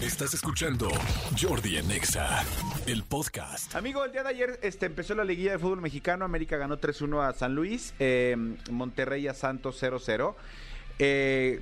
Estás 0.00 0.32
escuchando 0.32 0.88
Jordi 1.40 1.76
Anexa, 1.78 2.44
el 2.86 3.02
podcast. 3.02 3.74
Amigo, 3.74 4.04
el 4.04 4.12
día 4.12 4.22
de 4.22 4.28
ayer 4.28 4.60
este, 4.62 4.86
empezó 4.86 5.14
la 5.16 5.24
liguilla 5.24 5.52
de 5.52 5.58
fútbol 5.58 5.80
mexicano. 5.80 6.24
América 6.24 6.56
ganó 6.56 6.78
3-1 6.78 7.20
a 7.28 7.32
San 7.32 7.54
Luis, 7.56 7.94
eh, 7.98 8.36
Monterrey 8.70 9.26
a 9.26 9.34
Santos 9.34 9.82
0-0. 9.82 10.36
Eh, 11.00 11.60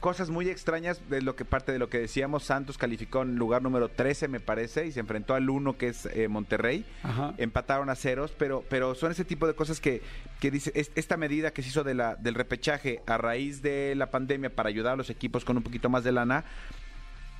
cosas 0.00 0.30
muy 0.30 0.48
extrañas 0.48 1.00
de 1.10 1.20
lo 1.20 1.36
que 1.36 1.44
parte 1.44 1.72
de 1.72 1.78
lo 1.78 1.90
que 1.90 1.98
decíamos. 1.98 2.44
Santos 2.44 2.78
calificó 2.78 3.20
en 3.22 3.36
lugar 3.36 3.60
número 3.62 3.90
13, 3.90 4.28
me 4.28 4.40
parece, 4.40 4.86
y 4.86 4.92
se 4.92 5.00
enfrentó 5.00 5.34
al 5.34 5.48
1 5.50 5.76
que 5.76 5.88
es 5.88 6.06
eh, 6.06 6.28
Monterrey. 6.28 6.86
Ajá. 7.02 7.34
Empataron 7.36 7.90
a 7.90 7.96
ceros, 7.96 8.32
pero, 8.38 8.64
pero 8.70 8.94
son 8.94 9.12
ese 9.12 9.24
tipo 9.26 9.46
de 9.46 9.54
cosas 9.54 9.80
que, 9.80 10.00
que 10.40 10.50
dice 10.50 10.72
es- 10.74 10.90
esta 10.94 11.18
medida 11.18 11.52
que 11.52 11.62
se 11.62 11.68
hizo 11.68 11.84
de 11.84 11.92
la, 11.94 12.16
del 12.16 12.34
repechaje 12.34 13.02
a 13.06 13.18
raíz 13.18 13.60
de 13.60 13.94
la 13.94 14.10
pandemia 14.10 14.48
para 14.54 14.70
ayudar 14.70 14.94
a 14.94 14.96
los 14.96 15.10
equipos 15.10 15.44
con 15.44 15.58
un 15.58 15.62
poquito 15.62 15.90
más 15.90 16.02
de 16.02 16.12
lana. 16.12 16.44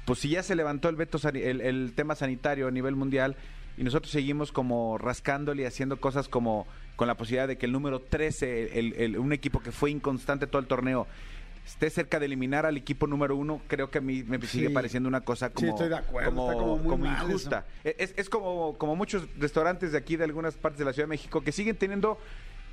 Pues 0.05 0.19
si 0.19 0.29
ya 0.31 0.43
se 0.43 0.55
levantó 0.55 0.89
el 0.89 0.97
veto 0.97 1.19
el, 1.29 1.61
el 1.61 1.93
tema 1.95 2.15
sanitario 2.15 2.69
a 2.69 2.71
nivel 2.71 2.95
mundial 2.95 3.37
y 3.79 3.85
nosotros 3.85 4.13
seguimos 4.13 4.53
como 4.53 4.99
rascándole 4.99 5.63
y 5.63 5.67
haciendo 5.67 5.99
cosas 5.99 6.29
como 6.29 6.67
con 6.97 7.09
la 7.09 7.17
posibilidad 7.17 7.49
de 7.49 7.57
que 7.59 7.67
el 7.67 7.73
número 7.73 8.01
13, 8.01 8.79
el- 8.79 8.93
el- 8.95 9.19
un 9.19 9.33
equipo 9.33 9.61
que 9.61 9.73
fue 9.73 9.91
inconstante 9.91 10.47
todo 10.47 10.61
el 10.61 10.67
torneo, 10.69 11.07
esté 11.67 11.89
cerca 11.89 12.21
de 12.21 12.27
eliminar 12.27 12.67
al 12.67 12.77
equipo 12.77 13.07
número 13.07 13.35
uno, 13.35 13.63
creo 13.67 13.91
que 13.91 13.97
a 13.99 14.01
mí 14.03 14.23
me 14.23 14.39
sigue 14.47 14.69
Sí. 14.69 14.75
pareciendo 14.75 15.09
una 15.09 15.23
cosa 15.23 15.49
como, 15.51 15.69
estoy 15.71 15.89
de 15.89 15.97
acuerdo, 15.97 16.31
como, 16.31 16.51
está 16.51 16.61
como 16.63 16.77
muy 16.77 16.89
como 16.91 17.05
mal 17.07 17.25
injusta. 17.27 17.65
Es, 17.83 18.13
es 18.19 18.29
como, 18.29 18.77
como 18.77 18.95
muchos 18.95 19.27
restaurantes 19.39 19.91
de 19.93 19.99
aquí, 19.99 20.17
de 20.17 20.25
algunas 20.25 20.55
partes 20.57 20.79
de 20.79 20.85
la 20.85 20.93
Ciudad 20.93 21.07
de 21.09 21.11
México, 21.11 21.41
que 21.43 21.51
siguen 21.53 21.77
teniendo, 21.77 22.19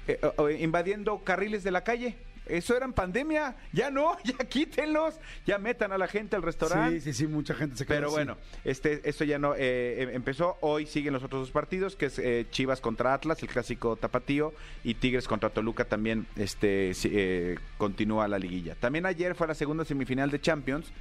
eh, 0.08 0.20
invadiendo 0.60 1.20
carriles 1.24 1.64
de 1.64 1.72
la 1.72 1.84
calle. 1.86 2.18
Eso 2.48 2.76
era 2.76 2.86
en 2.86 2.94
pandemia, 2.94 3.56
ya 3.72 3.92
no, 3.92 4.18
ya 4.24 4.38
quítenlos, 4.46 5.20
ya 5.46 5.58
metan 5.60 5.92
a 5.92 5.98
la 5.98 6.08
gente 6.08 6.36
al 6.36 6.42
restaurante. 6.42 7.00
Sí, 7.00 7.14
sí, 7.14 7.26
sí, 7.26 7.28
mucha 7.28 7.54
gente 7.54 7.78
se 7.78 7.86
quedó 7.86 7.96
Pero 7.96 8.08
así. 8.08 8.16
bueno, 8.16 8.38
este, 8.64 9.08
esto 9.08 9.24
ya 9.24 9.38
no 9.38 9.54
eh, 9.56 10.02
em- 10.04 10.10
empezó. 10.10 10.58
Hoy 10.62 10.86
siguen 10.88 11.14
los 11.14 11.24
otros 11.24 11.42
dos 11.42 11.52
partidos, 11.52 11.96
que 11.96 12.08
es 12.08 12.18
eh, 12.20 12.48
Chivas 12.50 12.82
contra 12.82 13.14
Atlas, 13.14 13.42
el 13.44 13.50
clásico 13.50 13.96
tapatío, 13.96 14.54
y 14.84 14.96
Tigres 14.96 15.28
contra 15.28 15.52
Toluca 15.52 15.86
también 15.86 16.26
este, 16.36 16.92
eh, 17.06 17.60
continúa 17.78 18.28
la 18.28 18.40
liguilla. 18.40 18.76
También 18.76 19.06
ayer 19.06 19.36
fue 19.36 19.48
la 19.48 19.54
segunda 19.56 19.86
semifinal 19.86 20.32
de 20.32 20.42
Champions 20.42 20.92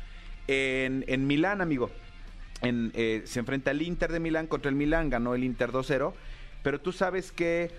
en, 0.46 1.04
en 1.08 1.26
Milán, 1.26 1.60
amigo. 1.62 1.90
En, 2.62 2.92
eh, 2.94 3.22
se 3.24 3.40
enfrenta 3.40 3.70
el 3.70 3.80
Inter 3.80 4.12
de 4.12 4.20
Milán 4.20 4.46
contra 4.46 4.68
el 4.68 4.74
Milán, 4.76 5.08
ganó 5.08 5.34
el 5.34 5.44
Inter 5.44 5.72
2-0, 5.72 6.12
pero 6.62 6.80
tú 6.80 6.92
sabes 6.92 7.32
que 7.32 7.70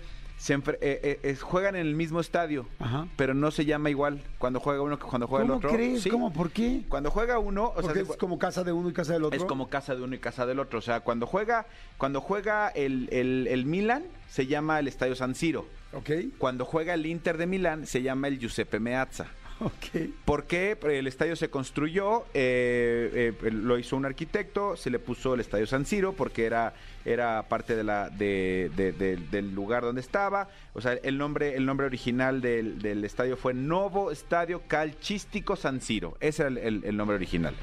se 0.42 0.54
eh, 0.54 1.20
eh, 1.22 1.36
juegan 1.36 1.76
en 1.76 1.86
el 1.86 1.94
mismo 1.94 2.18
estadio, 2.18 2.66
Ajá. 2.80 3.06
pero 3.14 3.32
no 3.32 3.52
se 3.52 3.64
llama 3.64 3.90
igual 3.90 4.20
cuando 4.38 4.58
juega 4.58 4.82
uno 4.82 4.98
que 4.98 5.04
cuando 5.04 5.28
juega 5.28 5.44
el 5.44 5.48
¿Cómo 5.50 5.58
otro. 5.58 5.70
crees? 5.70 6.02
Sí. 6.02 6.10
¿Cómo? 6.10 6.32
¿Por 6.32 6.50
qué? 6.50 6.82
Cuando 6.88 7.12
juega 7.12 7.38
uno, 7.38 7.72
o 7.76 7.80
sea, 7.80 7.92
es 7.92 8.16
como 8.16 8.40
casa 8.40 8.64
de 8.64 8.72
uno 8.72 8.88
y 8.88 8.92
casa 8.92 9.12
del 9.12 9.22
otro. 9.22 9.38
es 9.38 9.44
como 9.44 9.68
casa 9.68 9.94
de 9.94 10.02
uno 10.02 10.16
y 10.16 10.18
casa 10.18 10.44
del 10.44 10.58
otro. 10.58 10.80
O 10.80 10.82
sea, 10.82 10.98
cuando 10.98 11.28
juega, 11.28 11.66
cuando 11.96 12.20
juega 12.20 12.70
el, 12.70 13.08
el, 13.12 13.46
el 13.48 13.66
Milan, 13.66 14.02
se 14.28 14.48
llama 14.48 14.80
el 14.80 14.88
Estadio 14.88 15.14
San 15.14 15.36
Siro. 15.36 15.64
Ok, 15.92 16.10
Cuando 16.38 16.64
juega 16.64 16.94
el 16.94 17.06
Inter 17.06 17.36
de 17.38 17.46
Milán, 17.46 17.86
se 17.86 18.02
llama 18.02 18.26
el 18.26 18.40
Giuseppe 18.40 18.80
Meazza. 18.80 19.26
ok. 19.66 20.00
¿Por 20.24 20.44
qué? 20.44 20.76
El 20.82 21.06
estadio 21.06 21.36
se 21.36 21.48
construyó, 21.50 22.24
eh, 22.34 23.32
eh, 23.42 23.50
lo 23.50 23.78
hizo 23.78 23.96
un 23.96 24.04
arquitecto, 24.04 24.76
se 24.76 24.90
le 24.90 24.98
puso 24.98 25.34
el 25.34 25.40
Estadio 25.40 25.66
San 25.66 25.86
Siro 25.86 26.12
porque 26.12 26.44
era, 26.44 26.74
era 27.04 27.48
parte 27.48 27.76
del 27.76 29.54
lugar 29.54 29.82
donde 29.82 30.00
estaba. 30.00 30.48
O 30.74 30.80
sea, 30.80 30.94
el 30.94 31.18
nombre, 31.18 31.56
el 31.56 31.66
nombre 31.66 31.86
original 31.86 32.40
del, 32.40 33.04
estadio 33.04 33.36
fue 33.36 33.54
Novo 33.54 34.10
Estadio 34.10 34.62
Calcístico 34.66 35.56
San 35.56 35.80
Siro. 35.80 36.16
Ese 36.20 36.42
era 36.42 36.60
el- 36.60 36.96
nombre 36.96 37.16
original. 37.16 37.54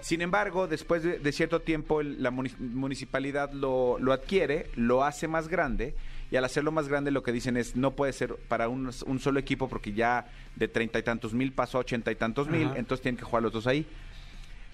Sin 0.00 0.22
embargo, 0.22 0.66
después 0.66 1.02
de, 1.02 1.32
cierto 1.32 1.60
tiempo, 1.60 2.02
la 2.02 2.30
muni- 2.30 2.56
municipalidad 2.58 3.52
lo, 3.52 3.98
lo 3.98 4.12
adquiere, 4.14 4.70
lo 4.74 5.04
hace 5.04 5.28
más 5.28 5.48
grande, 5.48 5.94
y 6.30 6.36
al 6.36 6.44
hacerlo 6.44 6.72
más 6.72 6.88
grande 6.88 7.10
lo 7.10 7.22
que 7.22 7.32
dicen 7.32 7.56
es, 7.56 7.76
no 7.76 7.92
puede 7.92 8.12
ser 8.12 8.36
para 8.48 8.68
un, 8.68 8.90
un 9.06 9.18
solo 9.20 9.40
equipo 9.40 9.68
porque 9.68 9.92
ya 9.92 10.26
de 10.56 10.68
treinta 10.68 10.98
y 10.98 11.02
tantos 11.02 11.34
mil 11.34 11.52
pasó 11.52 11.78
a 11.78 11.80
ochenta 11.80 12.12
y 12.12 12.16
tantos 12.16 12.48
mil, 12.48 12.70
entonces 12.76 13.02
tienen 13.02 13.18
que 13.18 13.24
jugar 13.24 13.42
los 13.42 13.52
dos 13.52 13.66
ahí. 13.66 13.86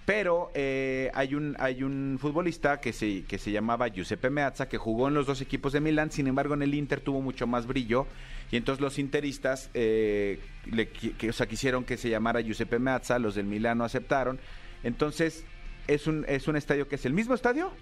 Pero 0.04 0.52
eh, 0.54 1.10
hay 1.14 1.34
un 1.34 1.56
hay 1.58 1.82
un 1.82 2.18
futbolista 2.20 2.80
que 2.80 2.92
se, 2.92 3.24
que 3.24 3.38
se 3.38 3.50
llamaba 3.50 3.88
Giuseppe 3.88 4.30
Meazza 4.30 4.68
que 4.68 4.78
jugó 4.78 5.08
en 5.08 5.14
los 5.14 5.26
dos 5.26 5.40
equipos 5.40 5.72
de 5.72 5.80
Milán, 5.80 6.12
sin 6.12 6.28
embargo 6.28 6.54
en 6.54 6.62
el 6.62 6.74
Inter 6.74 7.00
tuvo 7.00 7.20
mucho 7.20 7.48
más 7.48 7.66
brillo 7.66 8.06
y 8.52 8.56
entonces 8.56 8.80
los 8.80 9.00
interistas 9.00 9.68
eh, 9.74 10.38
le, 10.70 10.90
que, 10.90 11.28
o 11.28 11.32
sea, 11.32 11.46
quisieron 11.46 11.82
que 11.82 11.96
se 11.96 12.08
llamara 12.08 12.40
Giuseppe 12.40 12.78
Meazza, 12.78 13.18
los 13.18 13.34
del 13.34 13.46
Milán 13.46 13.78
no 13.78 13.84
aceptaron. 13.84 14.38
Entonces 14.84 15.44
es 15.88 16.06
un, 16.06 16.24
es 16.28 16.46
un 16.46 16.54
estadio 16.54 16.86
que 16.86 16.94
es 16.94 17.04
el 17.04 17.12
mismo 17.12 17.34
estadio 17.34 17.72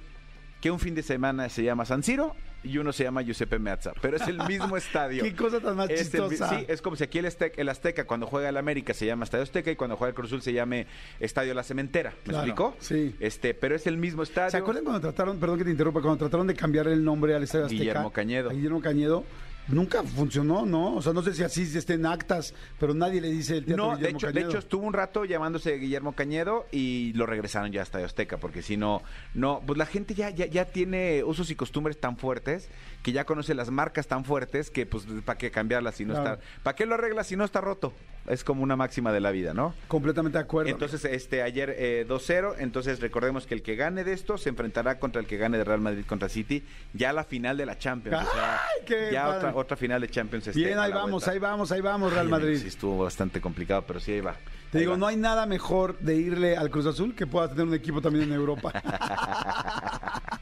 que 0.62 0.70
un 0.70 0.80
fin 0.80 0.94
de 0.94 1.02
semana 1.02 1.50
se 1.50 1.62
llama 1.62 1.84
San 1.84 2.02
Siro 2.02 2.34
y 2.64 2.78
uno 2.78 2.92
se 2.92 3.04
llama 3.04 3.22
Giuseppe 3.22 3.58
Meazza, 3.58 3.92
pero 4.00 4.16
es 4.16 4.26
el 4.26 4.38
mismo 4.48 4.76
estadio. 4.76 5.22
Qué 5.22 5.34
cosa 5.34 5.60
tan 5.60 5.76
más 5.76 5.90
Es 5.90 6.00
el 6.14 6.20
chistosa. 6.28 6.48
sí, 6.58 6.64
es 6.68 6.82
como 6.82 6.96
si 6.96 7.04
aquí 7.04 7.18
el 7.18 7.26
Azteca, 7.26 7.60
el 7.60 7.68
Azteca 7.68 8.04
cuando 8.06 8.26
juega 8.26 8.48
el 8.48 8.56
América 8.56 8.94
se 8.94 9.06
llama 9.06 9.24
Estadio 9.24 9.44
Azteca 9.44 9.70
y 9.70 9.76
cuando 9.76 9.96
juega 9.96 10.08
el 10.10 10.14
Cruz 10.14 10.30
Azul 10.30 10.42
se 10.42 10.52
llame 10.52 10.86
Estadio 11.20 11.54
La 11.54 11.62
Cementera. 11.62 12.10
¿Me 12.10 12.16
Claro, 12.32 12.38
explicó? 12.38 12.76
sí. 12.80 13.14
Este, 13.20 13.54
pero 13.54 13.76
es 13.76 13.86
el 13.86 13.96
mismo 13.98 14.22
estadio. 14.22 14.50
¿Se 14.50 14.56
acuerdan 14.56 14.84
cuando 14.84 15.00
trataron, 15.00 15.38
perdón 15.38 15.58
que 15.58 15.64
te 15.64 15.70
interrumpa, 15.70 16.00
cuando 16.00 16.18
trataron 16.18 16.46
de 16.46 16.54
cambiar 16.54 16.88
el 16.88 17.04
nombre 17.04 17.34
al 17.34 17.42
Estadio 17.42 17.66
Azteca? 17.66 17.80
Guillermo 17.80 18.10
Cañedo. 18.12 18.50
A 18.50 18.52
Guillermo 18.52 18.80
Cañedo. 18.80 19.24
Nunca 19.68 20.02
funcionó, 20.02 20.66
¿no? 20.66 20.94
O 20.96 21.02
sea, 21.02 21.12
no 21.14 21.22
sé 21.22 21.32
si 21.32 21.42
así 21.42 21.62
esté 21.62 21.94
en 21.94 22.04
actas, 22.06 22.52
pero 22.78 22.92
nadie 22.92 23.20
le 23.20 23.28
dice 23.30 23.56
el 23.56 23.64
teatro 23.64 23.92
No, 23.92 23.96
de 23.96 24.10
hecho, 24.10 24.30
de 24.30 24.40
hecho 24.42 24.58
estuvo 24.58 24.86
un 24.86 24.92
rato 24.92 25.24
llamándose 25.24 25.72
Guillermo 25.78 26.12
Cañedo 26.12 26.66
y 26.70 27.12
lo 27.14 27.24
regresaron 27.24 27.72
ya 27.72 27.80
a 27.80 27.84
Estadio 27.84 28.04
Azteca, 28.06 28.36
porque 28.36 28.60
si 28.62 28.76
no, 28.76 29.02
no, 29.32 29.62
pues 29.66 29.78
la 29.78 29.86
gente 29.86 30.12
ya, 30.14 30.28
ya, 30.30 30.46
ya 30.46 30.66
tiene 30.66 31.24
usos 31.24 31.50
y 31.50 31.54
costumbres 31.56 31.98
tan 31.98 32.16
fuertes 32.18 32.68
que 33.02 33.12
ya 33.12 33.24
conoce 33.24 33.54
las 33.54 33.70
marcas 33.70 34.06
tan 34.06 34.24
fuertes 34.24 34.70
que 34.70 34.84
pues 34.86 35.04
para 35.24 35.38
qué 35.38 35.50
cambiarlas 35.50 35.94
si 35.94 36.04
no 36.04 36.14
Claro. 36.14 36.34
está, 36.34 36.44
para 36.62 36.76
qué 36.76 36.84
lo 36.86 36.94
arreglas 36.94 37.26
si 37.26 37.36
no 37.36 37.44
está 37.44 37.60
roto. 37.60 37.92
Es 38.26 38.42
como 38.42 38.62
una 38.62 38.74
máxima 38.74 39.12
de 39.12 39.20
la 39.20 39.30
vida, 39.32 39.52
¿no? 39.52 39.74
Completamente 39.86 40.38
de 40.38 40.44
acuerdo. 40.44 40.70
Entonces, 40.70 41.04
este, 41.04 41.42
ayer 41.42 41.74
eh, 41.76 42.06
2-0, 42.08 42.54
entonces 42.58 43.00
recordemos 43.00 43.46
que 43.46 43.52
el 43.52 43.60
que 43.62 43.76
gane 43.76 44.02
de 44.02 44.14
esto 44.14 44.38
se 44.38 44.48
enfrentará 44.48 44.98
contra 44.98 45.20
el 45.20 45.26
que 45.26 45.36
gane 45.36 45.58
de 45.58 45.64
Real 45.64 45.80
Madrid 45.82 46.04
contra 46.06 46.30
City, 46.30 46.64
ya 46.94 47.12
la 47.12 47.24
final 47.24 47.58
de 47.58 47.66
la 47.66 47.76
Champions. 47.76 48.26
o 48.26 48.32
sea, 48.32 48.54
¡Ay, 48.62 48.84
qué 48.86 49.10
ya 49.12 49.24
padre! 49.26 49.40
Otra, 49.54 49.60
otra 49.62 49.76
final 49.76 50.00
de 50.00 50.08
Champions. 50.08 50.48
este, 50.48 50.60
Bien, 50.60 50.78
ahí 50.78 50.92
vamos, 50.92 51.10
vuelta. 51.10 51.30
ahí 51.30 51.38
vamos, 51.38 51.72
ahí 51.72 51.80
vamos, 51.80 52.12
Real 52.12 52.26
Ay, 52.26 52.30
Madrid. 52.30 52.58
Sí, 52.60 52.68
estuvo 52.68 53.04
bastante 53.04 53.40
complicado, 53.40 53.82
pero 53.86 54.00
sí, 54.00 54.12
ahí 54.12 54.20
va. 54.20 54.34
Te 54.70 54.78
Ahí 54.78 54.82
digo, 54.84 54.92
va. 54.92 54.98
no 54.98 55.06
hay 55.06 55.16
nada 55.16 55.46
mejor 55.46 55.98
de 56.00 56.16
irle 56.16 56.56
al 56.56 56.70
Cruz 56.70 56.86
Azul 56.86 57.14
que 57.14 57.26
pueda 57.26 57.48
tener 57.48 57.66
un 57.66 57.74
equipo 57.74 58.00
también 58.02 58.24
en 58.24 58.32
Europa. 58.32 58.72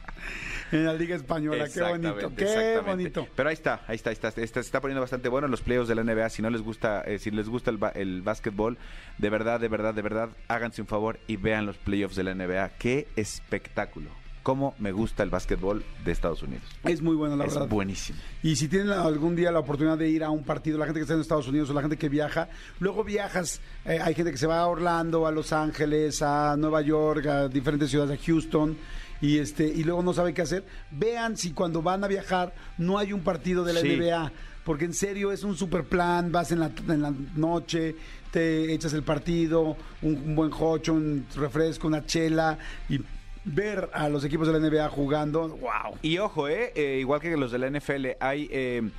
en 0.71 0.85
la 0.85 0.93
Liga 0.93 1.15
Española, 1.15 1.67
qué 1.71 1.81
bonito, 1.83 2.31
qué 2.35 2.81
bonito. 2.83 3.27
Pero 3.35 3.49
ahí 3.49 3.53
está, 3.53 3.81
ahí 3.87 3.95
está, 3.95 4.09
ahí 4.09 4.13
está, 4.15 4.27
está- 4.29 4.41
se 4.43 4.59
está 4.59 4.81
poniendo 4.81 5.01
bastante 5.01 5.29
bueno 5.29 5.47
los 5.47 5.61
playoffs 5.61 5.87
de 5.87 5.95
la 5.95 6.03
NBA. 6.03 6.29
Si 6.29 6.41
no 6.41 6.49
les 6.49 6.61
gusta, 6.61 7.01
eh, 7.01 7.19
si 7.19 7.29
les 7.29 7.47
gusta 7.47 7.69
el, 7.69 7.79
el 7.95 8.21
básquetbol, 8.23 8.77
de 9.19 9.29
verdad, 9.29 9.59
de 9.59 9.67
verdad, 9.67 9.93
de 9.93 10.01
verdad, 10.01 10.29
háganse 10.47 10.81
un 10.81 10.87
favor 10.87 11.19
y 11.27 11.35
vean 11.37 11.65
los 11.67 11.77
playoffs 11.77 12.15
de 12.15 12.23
la 12.23 12.33
NBA. 12.33 12.69
Qué 12.79 13.07
espectáculo. 13.15 14.09
Cómo 14.43 14.75
me 14.77 14.91
gusta 14.91 15.23
el 15.23 15.29
básquetbol 15.29 15.83
de 16.03 16.11
Estados 16.11 16.43
Unidos. 16.43 16.63
Es 16.83 17.01
muy 17.01 17.15
bueno, 17.15 17.35
la 17.37 17.45
es 17.45 17.53
verdad. 17.53 17.69
buenísimo. 17.69 18.19
Y 18.43 18.57
si 18.57 18.67
tienen 18.67 18.89
algún 18.91 19.35
día 19.37 19.51
la 19.53 19.59
oportunidad 19.59 19.97
de 19.97 20.09
ir 20.09 20.23
a 20.23 20.29
un 20.29 20.43
partido, 20.43 20.77
la 20.77 20.83
gente 20.85 20.99
que 20.99 21.03
está 21.03 21.13
en 21.13 21.21
Estados 21.21 21.47
Unidos 21.47 21.69
o 21.69 21.73
la 21.73 21.79
gente 21.81 21.95
que 21.97 22.09
viaja, 22.09 22.49
luego 22.79 23.03
viajas, 23.05 23.61
eh, 23.85 23.99
hay 24.03 24.13
gente 24.13 24.31
que 24.31 24.37
se 24.37 24.45
va 24.45 24.59
a 24.59 24.67
Orlando, 24.67 25.25
a 25.25 25.31
Los 25.31 25.53
Ángeles, 25.53 26.21
a 26.21 26.55
Nueva 26.57 26.81
York, 26.81 27.25
a 27.25 27.47
diferentes 27.47 27.89
ciudades, 27.89 28.19
a 28.19 28.23
Houston, 28.25 28.75
y 29.21 29.37
este 29.37 29.65
y 29.65 29.85
luego 29.85 30.03
no 30.03 30.13
sabe 30.13 30.33
qué 30.33 30.41
hacer. 30.41 30.65
Vean 30.91 31.37
si 31.37 31.51
cuando 31.53 31.81
van 31.81 32.03
a 32.03 32.07
viajar 32.07 32.53
no 32.77 32.97
hay 32.97 33.13
un 33.13 33.21
partido 33.21 33.63
de 33.63 33.71
la 33.73 33.79
Sí. 33.79 33.95
NBA, 33.95 34.29
porque 34.65 34.83
en 34.83 34.93
serio 34.93 35.31
es 35.31 35.43
un 35.45 35.55
super 35.55 35.85
plan, 35.85 36.33
vas 36.33 36.51
en 36.51 36.59
la, 36.59 36.69
en 36.89 37.01
la 37.01 37.13
noche, 37.37 37.95
te 38.31 38.73
echas 38.73 38.91
el 38.91 39.03
partido, 39.03 39.77
un, 40.01 40.15
un 40.25 40.35
buen 40.35 40.51
hocho, 40.59 40.93
un 40.93 41.25
refresco, 41.35 41.87
una 41.87 42.05
chela, 42.05 42.57
y 42.89 42.99
ver 43.45 43.89
a 43.93 44.09
los 44.09 44.23
equipos 44.23 44.47
de 44.47 44.53
la 44.53 44.59
NBA 44.59 44.89
jugando, 44.89 45.49
wow. 45.49 45.97
Y 46.01 46.17
ojo, 46.17 46.47
eh, 46.47 46.71
eh, 46.75 46.97
igual 46.99 47.19
que 47.21 47.35
los 47.35 47.51
de 47.51 47.59
la 47.59 47.67
NFL, 47.67 48.15
hay, 48.19 48.47
eh, 48.51 48.89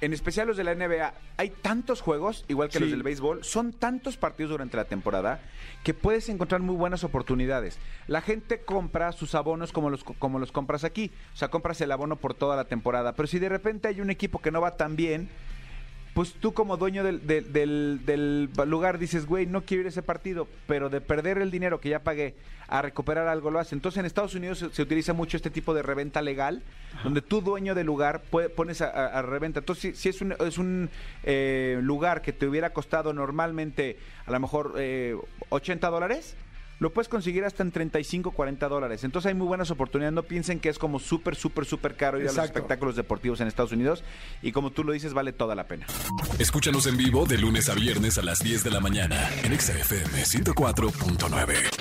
en 0.00 0.12
especial 0.12 0.46
los 0.46 0.56
de 0.56 0.64
la 0.64 0.72
NBA, 0.74 1.12
hay 1.36 1.50
tantos 1.50 2.00
juegos, 2.00 2.44
igual 2.48 2.68
que 2.68 2.78
Sí. 2.78 2.84
los 2.84 2.90
del 2.92 3.02
béisbol, 3.02 3.42
son 3.42 3.72
tantos 3.72 4.16
partidos 4.16 4.50
durante 4.50 4.76
la 4.76 4.84
temporada 4.84 5.40
que 5.82 5.92
puedes 5.92 6.28
encontrar 6.28 6.60
muy 6.60 6.76
buenas 6.76 7.02
oportunidades. 7.02 7.78
La 8.06 8.20
gente 8.20 8.60
compra 8.60 9.10
sus 9.12 9.34
abonos 9.34 9.72
como 9.72 9.90
los, 9.90 10.04
como 10.04 10.38
los 10.38 10.52
compras 10.52 10.84
aquí, 10.84 11.10
o 11.34 11.36
sea, 11.36 11.48
compras 11.48 11.80
el 11.80 11.90
abono 11.90 12.16
por 12.16 12.34
toda 12.34 12.54
la 12.56 12.64
temporada, 12.64 13.14
pero 13.14 13.26
si 13.26 13.38
de 13.40 13.48
repente 13.48 13.88
hay 13.88 14.00
un 14.00 14.10
equipo 14.10 14.40
que 14.40 14.52
no 14.52 14.60
va 14.60 14.76
tan 14.76 14.94
bien, 14.94 15.28
pues 16.18 16.32
tú 16.32 16.52
como 16.52 16.76
dueño 16.76 17.04
del, 17.04 17.24
del, 17.28 17.52
del- 17.52 18.00
del 18.04 18.50
lugar 18.68 18.98
dices, 18.98 19.24
güey, 19.24 19.46
no 19.46 19.62
quiero 19.62 19.82
ir 19.82 19.86
a 19.86 19.90
ese 19.90 20.02
partido, 20.02 20.48
pero 20.66 20.90
de 20.90 21.00
perder 21.00 21.38
el 21.38 21.52
dinero 21.52 21.78
que 21.78 21.90
ya 21.90 22.00
pagué 22.00 22.34
a 22.66 22.82
recuperar 22.82 23.28
algo 23.28 23.52
lo 23.52 23.60
hace. 23.60 23.76
Entonces 23.76 24.00
en 24.00 24.04
Estados 24.04 24.34
Unidos 24.34 24.58
se, 24.58 24.70
se 24.70 24.82
utiliza 24.82 25.12
mucho 25.12 25.36
este 25.36 25.48
tipo 25.48 25.74
de 25.74 25.82
reventa 25.82 26.20
legal, 26.20 26.64
donde 27.04 27.22
tú 27.22 27.40
dueño 27.40 27.76
del 27.76 27.86
lugar 27.86 28.22
puede- 28.32 28.48
pones 28.48 28.80
a, 28.82 28.88
a- 28.88 29.16
a 29.20 29.22
reventa. 29.22 29.60
Entonces 29.60 29.94
si, 29.94 30.02
si 30.02 30.08
es 30.08 30.20
un, 30.20 30.34
es 30.44 30.58
un 30.58 30.90
eh, 31.22 31.78
lugar 31.82 32.20
que 32.20 32.32
te 32.32 32.48
hubiera 32.48 32.70
costado 32.70 33.12
normalmente 33.12 33.96
a 34.26 34.32
lo 34.32 34.40
mejor 34.40 34.74
eh, 34.76 35.16
80 35.50 35.88
dólares, 35.88 36.34
lo 36.78 36.92
puedes 36.92 37.08
conseguir 37.08 37.44
hasta 37.44 37.62
en 37.62 37.72
35, 37.72 38.30
40 38.30 38.68
dólares. 38.68 39.04
Entonces 39.04 39.28
hay 39.28 39.34
muy 39.34 39.46
buenas 39.46 39.70
oportunidades. 39.70 40.14
No 40.14 40.22
piensen 40.22 40.60
que 40.60 40.68
es 40.68 40.78
como 40.78 40.98
súper, 40.98 41.34
súper, 41.36 41.64
súper 41.64 41.96
caro 41.96 42.20
ir 42.20 42.28
a 42.28 42.32
los 42.32 42.44
espectáculos 42.44 42.96
deportivos 42.96 43.40
en 43.40 43.48
Estados 43.48 43.72
Unidos. 43.72 44.04
Y 44.42 44.52
como 44.52 44.70
tú 44.70 44.84
lo 44.84 44.92
dices, 44.92 45.14
vale 45.14 45.32
toda 45.32 45.54
la 45.54 45.66
pena. 45.66 45.86
Escúchanos 46.38 46.86
en 46.86 46.96
vivo 46.96 47.26
de 47.26 47.38
lunes 47.38 47.68
a 47.68 47.74
viernes 47.74 48.18
a 48.18 48.22
las 48.22 48.40
10 48.40 48.64
de 48.64 48.70
la 48.70 48.80
mañana 48.80 49.28
en 49.42 49.52
Exa 49.52 49.72
FM 49.72 50.22
104.9. 50.22 51.77